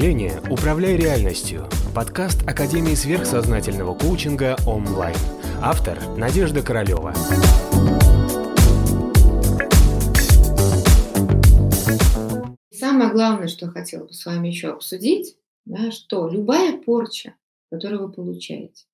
[0.00, 5.14] мышления «Управляй реальностью»– подкаст Академии сверхсознательного коучинга онлайн.
[5.60, 7.12] Автор– Надежда Королева.
[12.70, 15.36] Самое главное, что я хотела бы с вами еще обсудить,
[15.66, 17.34] да, что любая порча,
[17.70, 18.86] которую вы получаете,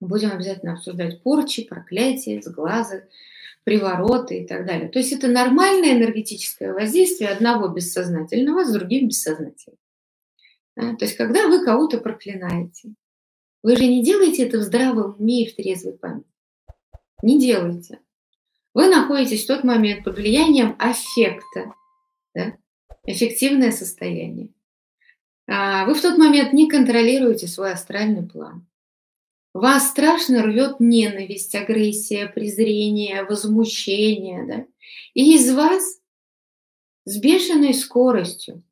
[0.00, 3.08] будем обязательно обсуждать порчи, проклятия, сглазы,
[3.64, 4.90] привороты и так далее.
[4.90, 9.78] То есть это нормальное энергетическое воздействие одного бессознательного с другим бессознательным.
[10.76, 10.94] Да?
[10.96, 12.94] То есть когда вы кого-то проклинаете,
[13.62, 16.26] вы же не делаете это в здравом уме и в трезвой памяти.
[17.22, 18.00] Не делайте.
[18.74, 21.72] Вы находитесь в тот момент под влиянием аффекта,
[22.34, 22.58] да?
[23.04, 24.50] эффективное состояние.
[25.48, 28.66] А вы в тот момент не контролируете свой астральный план.
[29.54, 34.46] Вас страшно рвет ненависть, агрессия, презрение, возмущение.
[34.46, 34.66] Да?
[35.14, 36.00] И из вас
[37.06, 38.62] с бешеной скоростью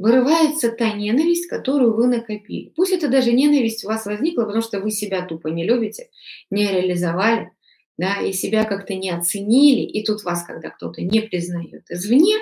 [0.00, 2.72] вырывается та ненависть, которую вы накопили.
[2.74, 6.08] Пусть это даже ненависть у вас возникла, потому что вы себя тупо не любите,
[6.50, 7.50] не реализовали,
[7.98, 12.36] да, и себя как-то не оценили, и тут вас, когда кто-то не признает извне,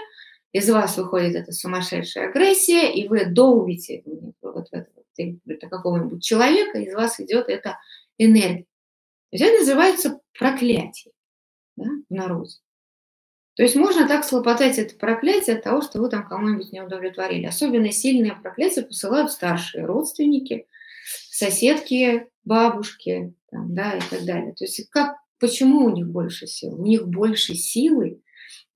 [0.53, 4.05] из вас выходит эта сумасшедшая агрессия, и вы долбите
[4.41, 4.87] вот в это
[5.47, 7.77] это какого-нибудь человека, из вас идет эта
[8.19, 8.67] энергия.
[9.33, 11.13] Это называется проклятие
[11.75, 12.53] да, в народе.
[13.59, 17.47] То есть можно так слопотать это проклятие от того, что вы там кому-нибудь не удовлетворили.
[17.47, 20.69] Особенно сильные проклятия посылают старшие родственники,
[21.29, 24.55] соседки, бабушки там, да, и так далее.
[24.55, 26.81] То есть как, почему у них больше сил?
[26.81, 28.23] У них больше силы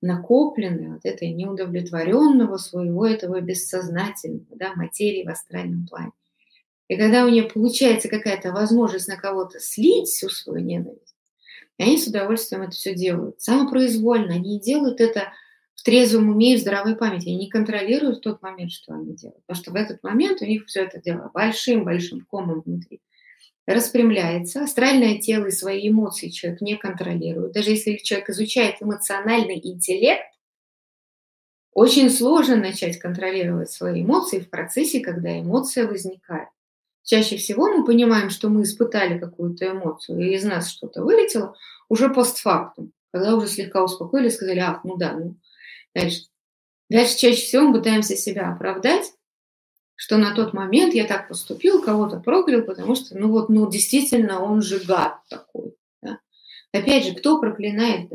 [0.01, 6.11] накопленной от этой неудовлетворенного своего этого бессознательного да, материи в астральном плане.
[6.89, 11.12] И когда у нее получается какая-то возможность на кого-то слить всю свою ненависть,
[11.81, 13.41] они с удовольствием это все делают.
[13.41, 14.35] Самопроизвольно.
[14.35, 15.33] Они делают это
[15.75, 17.29] в трезвом уме и в здравой памяти.
[17.29, 19.43] Они не контролируют тот момент, что они делают.
[19.45, 23.01] Потому что в этот момент у них все это дело большим-большим комом внутри
[23.65, 27.53] распрямляется, астральное тело и свои эмоции человек не контролирует.
[27.53, 30.25] Даже если человек изучает эмоциональный интеллект,
[31.73, 36.49] очень сложно начать контролировать свои эмоции в процессе, когда эмоция возникает.
[37.03, 41.55] Чаще всего мы понимаем, что мы испытали какую-то эмоцию, и из нас что-то вылетело
[41.89, 45.35] уже постфактум, когда уже слегка успокоили, сказали, ах, ну да, ну,
[45.93, 46.23] дальше.
[46.89, 49.13] Дальше чаще всего мы пытаемся себя оправдать,
[49.95, 54.41] что на тот момент я так поступил, кого-то проклял, потому что, ну вот, ну действительно,
[54.41, 55.75] он же гад такой.
[56.01, 56.19] Да?
[56.71, 58.09] Опять же, кто проклинает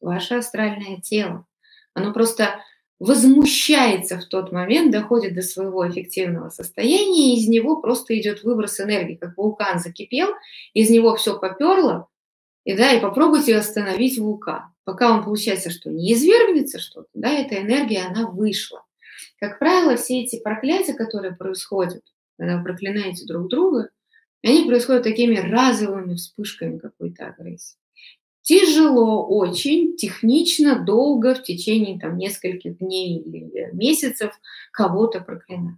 [0.00, 1.46] Ваше астральное тело.
[1.94, 2.60] Оно просто
[3.00, 8.78] возмущается в тот момент, доходит до своего эффективного состояния, и из него просто идет выброс
[8.78, 10.28] энергии, как вулкан закипел,
[10.74, 12.08] из него все поперло,
[12.64, 14.64] и да, и попробуйте остановить вулкан.
[14.84, 18.84] Пока он получается, что не извергнется что-то, да, эта энергия, она вышла.
[19.38, 22.04] Как правило, все эти проклятия, которые происходят,
[22.38, 23.88] когда вы проклинаете друг друга,
[24.42, 27.79] они происходят такими разовыми вспышками какой-то агрессии
[28.50, 34.32] тяжело очень, технично, долго, в течение там, нескольких дней или месяцев
[34.72, 35.76] кого-то проклинать.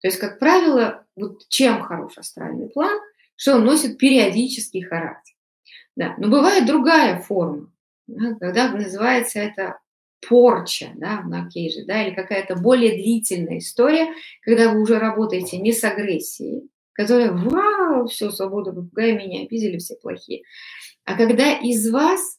[0.00, 2.98] То есть, как правило, вот чем хорош астральный план,
[3.36, 5.34] что он носит периодический характер.
[5.94, 6.14] Да.
[6.16, 7.70] Но бывает другая форма,
[8.06, 9.78] да, когда называется это
[10.26, 14.08] порча да, на кейже, да, или какая-то более длительная история,
[14.40, 19.96] когда вы уже работаете не с агрессией, которая «Вау, все, свобода, попугай, меня обидели, все
[19.96, 20.44] плохие»,
[21.04, 22.38] а когда из вас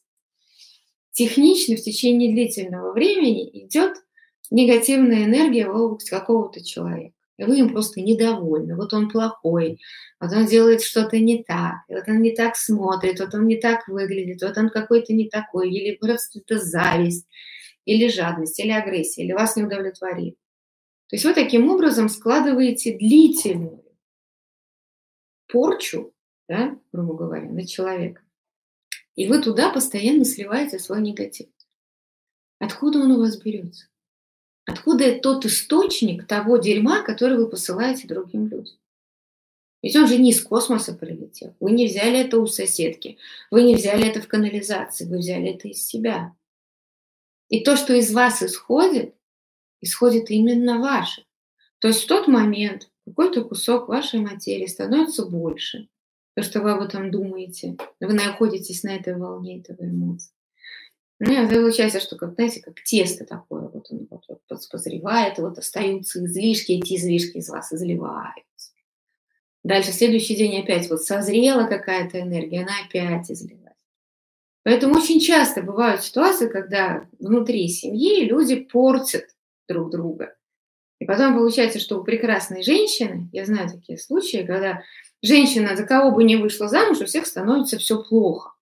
[1.12, 3.94] технично в течение длительного времени идет
[4.50, 7.14] негативная энергия в область какого-то человека.
[7.38, 8.76] И вы им просто недовольны.
[8.76, 9.80] Вот он плохой,
[10.20, 13.88] вот он делает что-то не так, вот он не так смотрит, вот он не так
[13.88, 17.26] выглядит, вот он какой-то не такой, или просто это зависть,
[17.84, 20.36] или жадность, или агрессия, или вас не удовлетворит.
[21.08, 23.82] То есть вы таким образом складываете длительную
[25.48, 26.12] порчу,
[26.48, 28.21] да, грубо говоря, на человека.
[29.14, 31.48] И вы туда постоянно сливаете свой негатив.
[32.58, 33.86] Откуда он у вас берется?
[34.64, 38.76] Откуда тот источник того дерьма, который вы посылаете другим людям?
[39.82, 41.56] Ведь он же не из космоса прилетел.
[41.58, 43.18] Вы не взяли это у соседки,
[43.50, 46.36] вы не взяли это в канализации, вы взяли это из себя.
[47.48, 49.14] И то, что из вас исходит,
[49.80, 51.26] исходит именно ваше.
[51.80, 55.88] То есть в тот момент какой-то кусок вашей материи становится больше,
[56.34, 60.32] то, что вы об этом думаете, вы находитесь на этой волне этого эмоций.
[61.24, 65.42] Ну, и получается, что, как, знаете, как тесто такое, вот он вот, вот позревает, и
[65.42, 68.72] вот остаются излишки, эти излишки из вас изливаются.
[69.62, 73.78] Дальше, следующий день опять вот созрела какая-то энергия, она опять изливается.
[74.64, 79.26] Поэтому очень часто бывают ситуации, когда внутри семьи люди портят
[79.68, 80.34] друг друга.
[81.02, 84.84] И потом получается, что у прекрасной женщины, я знаю такие случаи, когда
[85.20, 88.52] женщина, за кого бы ни вышла замуж, у всех становится все плохо.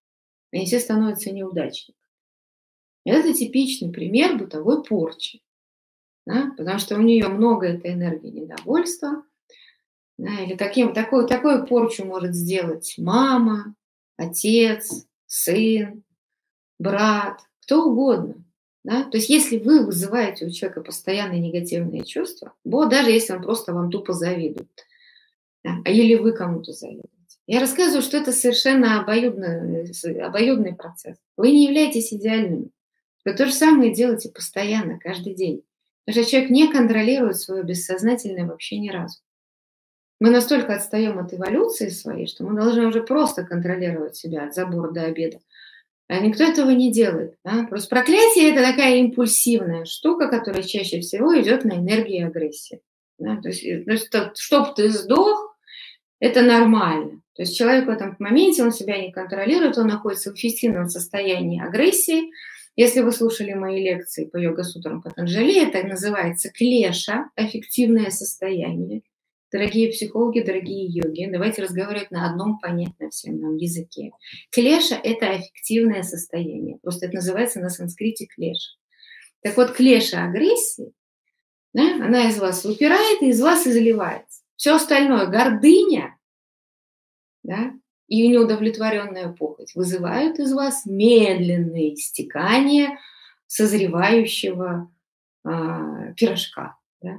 [0.50, 1.98] Они все становятся неудачниками.
[3.04, 5.42] Это типичный пример бытовой порчи.
[6.24, 6.54] Да?
[6.56, 9.22] Потому что у нее много этой энергии недовольства.
[10.16, 10.40] Да?
[10.40, 13.74] Или таким, такой, такую порчу может сделать мама,
[14.16, 16.02] отец, сын,
[16.78, 18.42] брат, кто угодно.
[18.82, 19.04] Да?
[19.04, 23.74] То есть если вы вызываете у человека постоянные негативные чувства, вот даже если он просто
[23.74, 24.70] вам тупо завидует,
[25.62, 25.76] да?
[25.84, 27.08] а или вы кому-то завидуете.
[27.46, 29.90] Я рассказываю, что это совершенно обоюдный,
[30.22, 31.16] обоюдный процесс.
[31.36, 32.70] Вы не являетесь идеальными.
[33.24, 35.62] Вы то же самое делаете постоянно, каждый день.
[36.06, 39.18] Потому что человек не контролирует свое бессознательное вообще ни разу.
[40.20, 44.90] Мы настолько отстаем от эволюции своей, что мы должны уже просто контролировать себя от забора
[44.90, 45.40] до обеда.
[46.10, 47.36] А никто этого не делает.
[47.44, 47.66] Да?
[47.68, 52.80] Просто проклятие– это такая импульсивная штука, которая чаще всего идет на энергии агрессии.
[53.18, 53.36] Да?
[53.40, 55.56] То есть, есть чтобы ты сдох,
[56.18, 57.22] это нормально.
[57.36, 61.64] То есть человек в этом моменте, он себя не контролирует, он находится в эффективном состоянии
[61.64, 62.32] агрессии.
[62.74, 69.02] Если вы слушали мои лекции по йога-сутрам Патанджали, это называется клеша, эффективное состояние.
[69.52, 74.12] Дорогие психологи, дорогие йоги, давайте разговаривать на одном понятном всем нам языке.
[74.52, 76.78] Клеша– это эффективное состояние.
[76.78, 78.76] Просто это называется на санскрите клеша.
[79.42, 80.92] Так вот, клеша агрессии,
[81.72, 84.42] да, она из вас выпирает и из вас изливается.
[84.54, 86.16] Все остальное, гордыня
[87.42, 87.72] да,
[88.06, 92.98] и неудовлетворенная похоть вызывают из вас медленное истекание
[93.46, 94.92] созревающего
[95.44, 96.76] а, пирожка.
[97.00, 97.18] Да?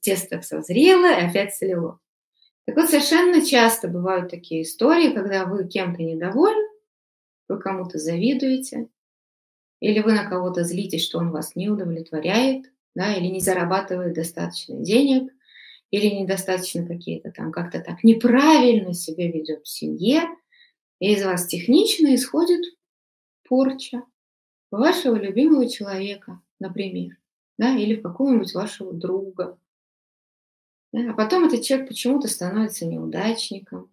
[0.00, 1.98] Тесто созрело и опять слило.
[2.66, 6.68] Так вот, совершенно часто бывают такие истории, когда вы кем-то недовольны,
[7.48, 8.88] вы кому-то завидуете,
[9.80, 14.76] или вы на кого-то злитесь, что он вас не удовлетворяет, да, или не зарабатывает достаточно
[14.76, 15.32] денег,
[15.90, 20.24] или недостаточно какие-то там как-то так неправильно себя ведет в семье,
[21.00, 22.60] и из вас технично исходит
[23.48, 24.02] порча
[24.70, 27.16] вашего любимого человека, например
[27.58, 29.58] да, или в какого-нибудь вашего друга.
[30.92, 33.90] Да, а потом этот человек почему-то становится неудачником,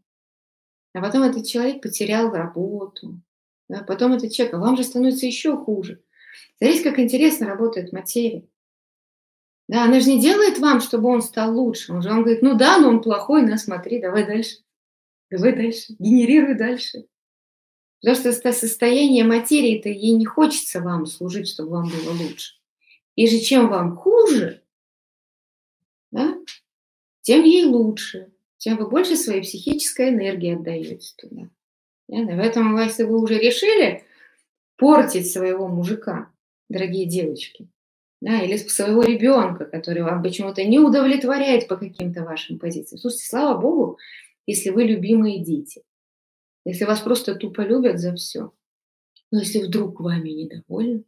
[0.93, 3.19] а потом этот человек потерял работу,
[3.67, 6.01] да, потом этот человек, а вам же становится еще хуже.
[6.57, 8.47] Смотрите, как интересно работает материя.
[9.67, 11.91] Да, она же не делает вам, чтобы он стал лучше.
[11.91, 14.57] Он же вам говорит, ну да, но он плохой, на смотри, давай дальше.
[15.31, 17.07] Давай дальше, генерируй дальше.
[17.99, 22.53] Потому что это состояние материи-то ей не хочется вам служить, чтобы вам было лучше.
[23.15, 24.61] И же чем вам хуже,
[26.11, 26.37] да,
[27.21, 31.49] тем ей лучше, тем вы больше своей психической энергии отдаете туда.
[32.07, 32.25] Да?
[32.37, 34.03] Поэтому, если вы уже решили
[34.77, 36.31] портить своего мужика,
[36.69, 37.69] дорогие девочки,
[38.21, 42.99] да, или своего ребенка, который вам почему-то не удовлетворяет по каким-то вашим позициям.
[42.99, 43.97] Слушайте, слава Богу,
[44.45, 45.83] если вы любимые дети,
[46.65, 48.51] если вас просто тупо любят за все.
[49.31, 51.03] Но если вдруг вами недовольны,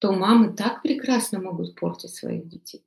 [0.00, 2.82] то мамы так прекрасно могут портить своих детей.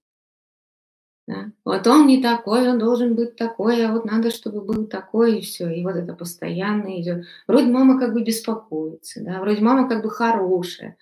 [1.28, 1.52] Да?
[1.64, 5.42] Вот он не такой, он должен быть такой, а вот надо, чтобы был такой, и
[5.42, 5.70] все.
[5.70, 7.26] И вот это постоянно идет.
[7.48, 9.40] Вроде мама как бы беспокоится, да?
[9.40, 10.98] вроде мама как бы хорошая,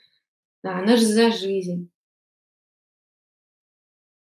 [0.63, 0.77] да?
[0.77, 1.89] она же за жизнь.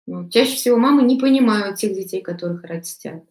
[0.07, 0.31] Вот.
[0.31, 3.23] Чаще всего мамы не понимают тех детей, которых растят.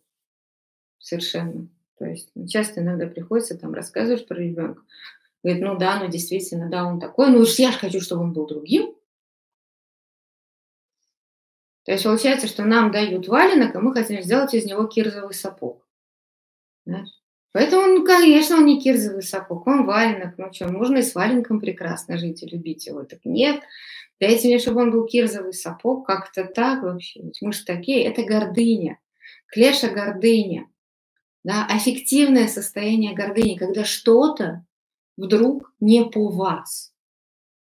[0.99, 1.68] Совершенно.
[1.99, 4.82] То есть часто иногда приходится там рассказывать про ребенка.
[5.42, 8.32] Говорит, ну да, ну действительно, да, он такой, ну уж я же хочу, чтобы он
[8.32, 8.94] был другим.
[11.84, 15.84] То есть получается, что нам дают валенок, а мы хотим сделать из него кирзовый сапог.
[16.84, 17.04] Да?
[17.52, 20.38] Поэтому, ну, конечно, он не кирзовый сапог, он валенок.
[20.38, 23.04] Ну что, можно и с валенком прекрасно жить и любить его.
[23.04, 23.62] Так нет,
[24.20, 27.20] дайте мне, чтобы он был кирзовый сапог, как-то так вообще.
[27.40, 28.99] Мы же такие, это гордыня.
[29.49, 30.68] Клеша гордыня.
[31.44, 34.64] Да, аффективное состояние гордыни, когда что-то
[35.16, 36.92] вдруг не по вас,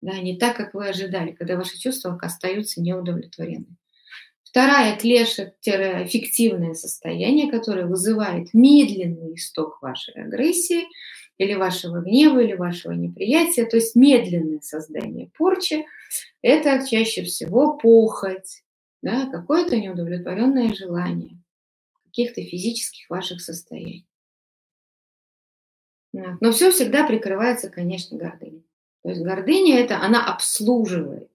[0.02, 3.78] да, не так, как вы ожидали, когда ваши чувства остаются неудовлетворенными.
[4.44, 10.86] Вторая клеша эффективное состояние, которое вызывает медленный исток вашей агрессии
[11.38, 15.86] или вашего гнева, или вашего неприятия, то есть медленное создание порчи,
[16.42, 18.64] это чаще всего похоть,
[19.04, 21.38] да, какое-то неудовлетворенное желание
[22.06, 24.08] каких-то физических ваших состояний.
[26.14, 28.66] Но все всегда прикрывается, конечно, гордыней.
[29.04, 31.30] То есть гордыня это, она обслуживает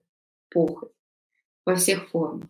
[0.51, 0.93] похоть
[1.65, 2.49] во всех формах.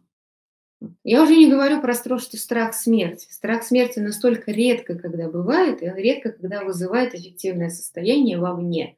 [1.02, 3.26] Я уже не говорю про то, что страх смерти.
[3.30, 8.96] Страх смерти настолько редко, когда бывает, и редко, когда вызывает эффективное состояние вовне.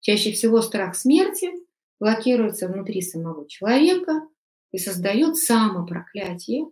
[0.00, 1.50] Чаще всего страх смерти
[1.98, 4.28] блокируется внутри самого человека,
[4.74, 6.66] и создает самопроклятие,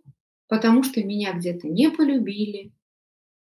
[0.49, 2.73] потому что меня где-то не полюбили,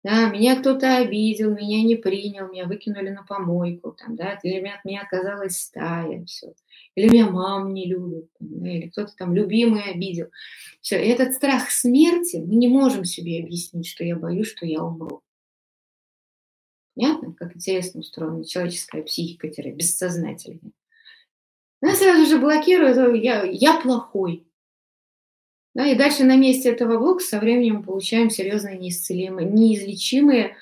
[0.03, 4.75] да, меня кто-то обидел, меня не принял, меня выкинули на помойку, там, да, или меня,
[4.75, 6.53] от меня отказалась стая, все.
[6.95, 10.27] Или меня мама не любит, или кто-то там любимый обидел.
[10.81, 14.81] Все, и этот страх смерти, мы не можем себе объяснить, что я боюсь, что я
[14.81, 15.21] умру.
[16.95, 20.71] Понятно, как интересно устроена человеческая психика-бессознательная.
[21.81, 24.48] Она сразу же блокирует, я, я плохой,
[25.79, 30.57] да, и дальше на месте этого блока со временем получаем серьезные неисцелимые, неизлечимые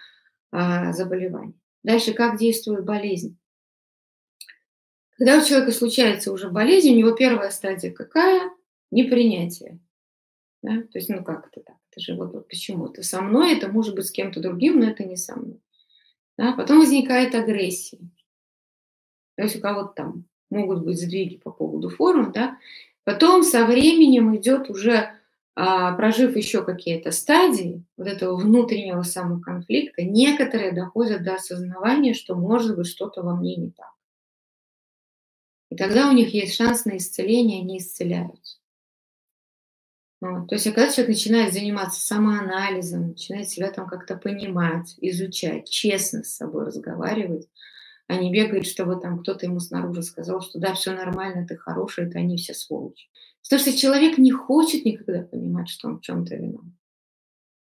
[0.52, 1.56] а, заболевания.
[1.82, 3.36] Дальше как действует болезнь?
[5.18, 8.52] Когда у человека случается уже болезнь, у него первая стадия какая?
[8.92, 9.80] Непринятие.
[10.62, 10.84] Да?
[10.84, 11.78] То есть, ну как это так?
[11.90, 12.86] Это же вот, вот почему?
[12.86, 15.60] Это со мной, это может быть с кем-то другим, но это не со мной.
[16.38, 16.54] Да?
[16.54, 17.98] Потом возникает агрессия.
[19.36, 22.60] То есть у кого-то там могут быть сдвиги по поводу формы, да,
[23.08, 25.14] Потом со временем идет уже,
[25.56, 32.76] а, прожив еще какие-то стадии вот этого внутреннего самоконфликта, некоторые доходят до осознавания, что может
[32.76, 33.94] быть что-то во мне не так.
[35.72, 38.58] И тогда у них есть шанс на исцеление, они исцеляются.
[40.20, 40.50] Вот.
[40.50, 46.36] То есть, когда человек начинает заниматься самоанализом, начинает себя там как-то понимать, изучать, честно с
[46.36, 47.48] собой разговаривать,
[48.08, 52.08] а не бегает, чтобы там кто-то ему снаружи сказал, что да, все нормально, ты хороший,
[52.08, 53.08] это они все сволочи.
[53.44, 56.72] Потому что человек не хочет никогда понимать, что он в чем-то виноват.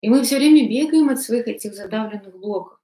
[0.01, 2.79] И мы все время бегаем от своих этих задавленных блоков.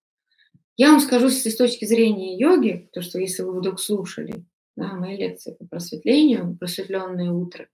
[0.76, 4.44] Я вам скажу с точки зрения йоги, то, что если вы вдруг слушали
[4.75, 7.68] да, мои лекции по просветлению, просветленное утро,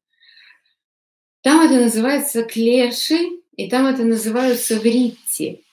[1.43, 5.65] там это называется клеши, и там это называются вритти.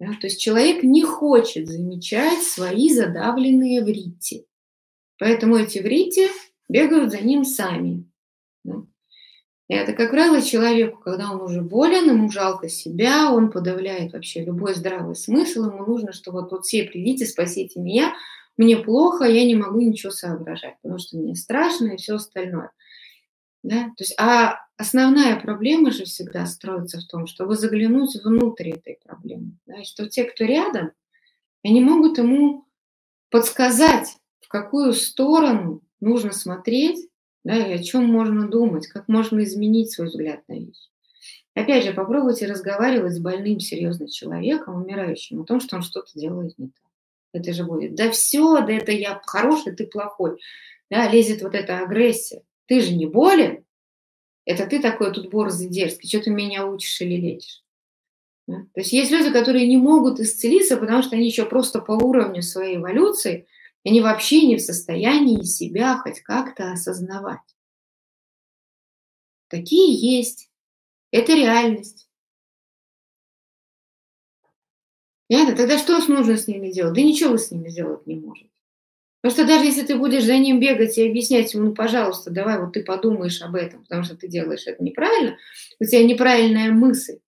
[0.00, 0.12] Да?
[0.20, 4.46] То есть человек не хочет замечать свои задавленные врити.
[5.18, 6.28] Поэтому эти врити
[6.68, 8.04] бегают за ним сами.
[8.64, 8.84] Да?
[9.68, 14.42] И это, как правило, человеку, когда он уже болен, ему жалко себя, он подавляет вообще
[14.42, 18.14] любой здравый смысл, ему нужно, что вот, вот все придите, спасите меня,
[18.56, 22.70] мне плохо, я не могу ничего соображать, потому что мне страшно и все остальное.
[23.62, 23.84] Да?
[23.96, 29.58] То есть, а основная проблема же всегда строится в том, чтобы заглянуть внутрь этой проблемы.
[29.66, 29.80] Да?
[29.80, 30.92] И что те, кто рядом,
[31.64, 32.66] они могут ему
[33.30, 37.08] подсказать, в какую сторону нужно смотреть,
[37.44, 40.88] да, и о чем можно думать, как можно изменить свой взгляд на вещи.
[41.54, 46.56] Опять же, попробуйте разговаривать с больным, серьезным человеком, умирающим, о том, что он что-то делает
[46.58, 46.84] не так.
[47.32, 50.40] Это же будет, да все, да это я хороший, ты плохой.
[50.90, 52.42] Да, лезет вот эта агрессия.
[52.68, 53.64] Ты же не болен,
[54.44, 57.64] это ты такой тут борзый дерзкий, что ты меня учишь или лечишь.
[58.46, 58.60] Да?
[58.72, 62.42] То есть есть люди, которые не могут исцелиться, потому что они еще просто по уровню
[62.42, 63.46] своей эволюции,
[63.84, 67.40] они вообще не в состоянии себя хоть как-то осознавать.
[69.48, 70.50] Такие есть.
[71.10, 72.08] Это реальность.
[75.28, 75.56] Понятно?
[75.56, 76.94] Тогда что нужно с ними делать?
[76.94, 78.57] Да ничего вы с ними сделать не можете.
[79.20, 82.60] Потому что даже если ты будешь за ним бегать и объяснять ему, ну, пожалуйста, давай
[82.60, 85.36] вот ты подумаешь об этом, потому что ты делаешь это неправильно,
[85.80, 87.18] у тебя неправильная мысль.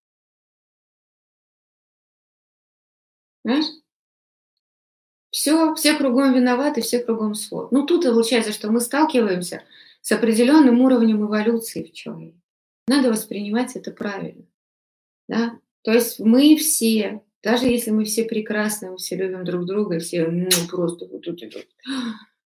[3.44, 3.66] Знаешь?
[5.30, 7.72] Все, все кругом виноваты, все кругом свод.
[7.72, 9.64] Ну, тут получается, что мы сталкиваемся
[10.00, 12.40] с определенным уровнем эволюции в человеке.
[12.86, 14.44] Надо воспринимать это правильно.
[15.28, 15.58] Да?
[15.82, 20.26] То есть мы все даже если мы все прекрасны, мы все любим друг друга, все
[20.28, 21.66] ну, просто вот тут идут.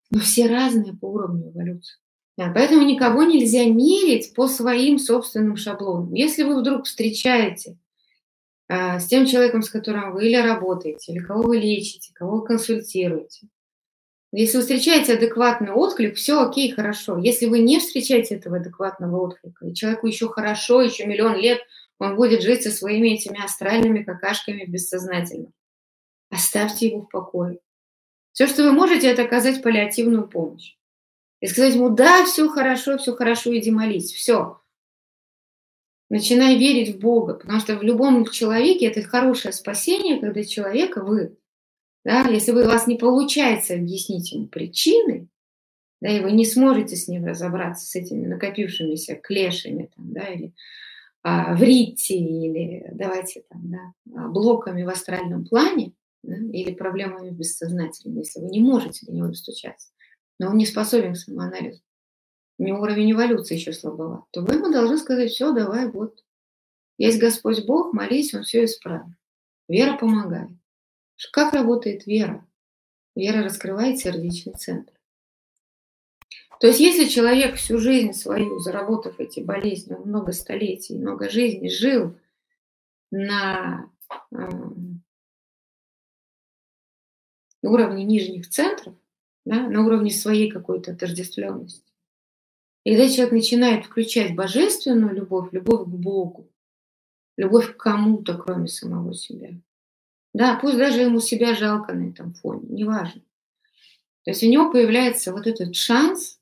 [0.09, 1.97] Но все разные по уровню эволюции.
[2.37, 6.13] Да, поэтому никого нельзя мерить по своим собственным шаблонам.
[6.13, 7.77] Если вы вдруг встречаете
[8.67, 12.45] а, с тем человеком, с которым вы или работаете, или кого вы лечите, кого вы
[12.45, 13.47] консультируете,
[14.31, 17.17] если вы встречаете адекватный отклик, все окей, хорошо.
[17.17, 21.59] Если вы не встречаете этого адекватного отклика, и человеку еще хорошо, еще миллион лет–
[22.01, 25.51] он будет жить со своими этими астральными какашками бессознательно.
[26.31, 27.59] Оставьте его в покое.
[28.31, 30.77] Все, что вы можете, это оказать паллиативную помощь.
[31.41, 34.61] И сказать ему, да, все хорошо, все хорошо, иди молись, все.
[36.09, 41.37] Начинай верить в Бога, потому что в любом человеке это хорошее спасение, когда человека вы,
[42.03, 45.27] да, если вы, у вас не получается объяснить ему причины,
[46.01, 50.53] да, и вы не сможете с ним разобраться, с этими накопившимися клешами, там, да, или
[51.23, 55.93] а, в рите или давайте там, да, а, блоками в астральном плане
[56.23, 59.89] да, или проблемами в бессознательном, если вы не можете до него достучаться,
[60.39, 61.81] но он не способен к самоанализу,
[62.57, 66.23] у него уровень эволюции еще слабоват, то вы ему должны сказать, все, давай, вот,
[66.97, 69.15] есть Господь Бог, молись, Он все исправит.
[69.67, 70.51] Вера помогает.
[71.31, 72.45] Как работает вера?
[73.15, 74.93] Вера раскрывает сердечный центр.
[76.59, 82.15] То есть если человек всю жизнь свою, заработав эти болезни, много столетий, много жизней, жил
[83.09, 83.89] на
[84.31, 84.37] э,
[87.63, 88.93] уровне нижних центров,
[89.43, 91.91] да, на уровне своей какой-то отождествленности,
[92.83, 96.47] и когда человек начинает включать божественную любовь, любовь к Богу,
[97.37, 99.59] любовь к кому-то, кроме самого себя,
[100.33, 103.21] да, пусть даже ему себя жалко на этом фоне, неважно.
[104.23, 106.39] То есть у него появляется вот этот шанс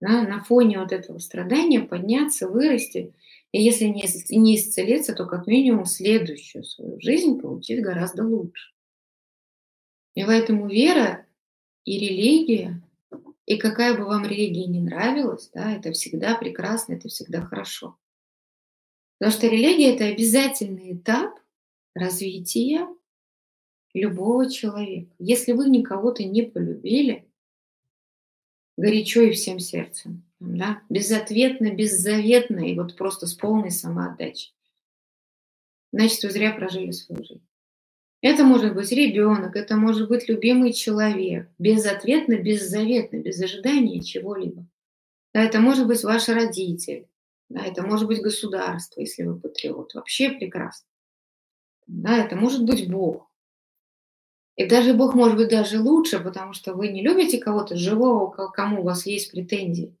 [0.00, 3.14] да, на фоне вот этого страдания подняться, вырасти,
[3.50, 4.04] и если не,
[4.36, 8.72] не исцелиться, то как минимум следующую свою жизнь получить гораздо лучше.
[10.14, 11.26] И поэтому вера
[11.84, 12.82] и религия,
[13.46, 17.96] и какая бы вам религия не нравилась, да, это всегда прекрасно, это всегда хорошо.
[19.18, 21.40] Потому что религия– это обязательный этап
[21.94, 22.86] развития
[23.94, 25.10] любого человека.
[25.18, 27.28] Если вы никого-то не полюбили,
[28.76, 34.54] горячо и всем сердцем, да, безответно, беззаветно и вот просто с полной самоотдачей,
[35.92, 37.42] значит, вы зря прожили свою жизнь.
[38.20, 44.66] Это может быть ребенок, это может быть любимый человек, безответно, беззаветно, без ожидания чего-либо.
[45.32, 47.06] Да, это может быть ваш родитель,
[47.48, 49.94] да, это может быть государство, если вы патриот.
[49.94, 50.88] Вообще прекрасно.
[51.86, 53.27] Да, это может быть Бог.
[54.58, 58.80] И даже Бог может быть даже лучше, потому что вы не любите кого-то живого, кому
[58.80, 59.96] у вас есть претензии,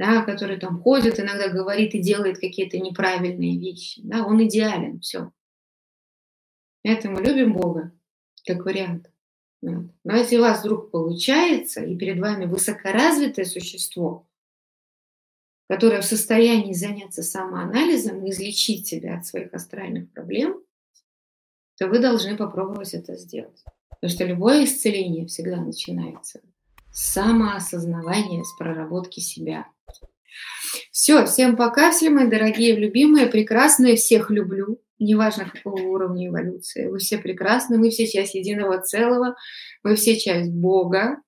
[0.00, 4.00] да, который там ходит, иногда говорит и делает какие-то неправильные вещи.
[4.02, 5.30] Да, он идеален, все.
[6.82, 7.92] Это мы любим Бога,
[8.44, 9.12] как вариант.
[9.62, 9.86] Вот.
[10.02, 14.26] Но если у вас вдруг получается, и перед вами высокоразвитое существо,
[15.68, 20.60] которое в состоянии заняться самоанализом и излечить себя от своих астральных проблем,
[21.76, 23.64] то вы должны попробовать это сделать.
[24.04, 26.42] Потому что любое исцеление всегда начинается
[26.92, 29.66] с самоосознавания, с проработки себя.
[30.92, 36.86] Все, всем пока, все мои дорогие, любимые, прекрасные, всех люблю неважно какого уровня эволюции.
[36.86, 39.36] Вы все прекрасны, мы все часть единого целого,
[39.82, 41.22] мы все часть Бога,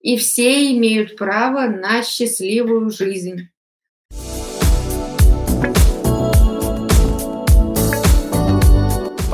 [0.00, 3.48] и все имеют право на счастливую жизнь.